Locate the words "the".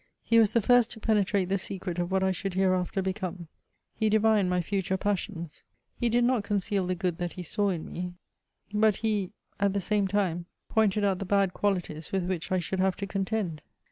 0.53-0.63, 1.49-1.59, 6.87-6.95, 9.73-9.79, 11.19-11.25